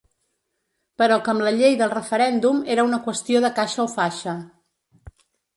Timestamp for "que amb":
1.27-1.43